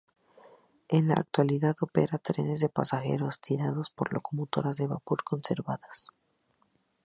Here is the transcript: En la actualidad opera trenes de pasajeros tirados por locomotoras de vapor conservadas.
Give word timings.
En 0.89 1.09
la 1.09 1.13
actualidad 1.13 1.75
opera 1.81 2.17
trenes 2.17 2.59
de 2.59 2.69
pasajeros 2.69 3.39
tirados 3.39 3.91
por 3.91 4.11
locomotoras 4.13 4.77
de 4.77 4.87
vapor 4.87 5.23
conservadas. 5.23 6.17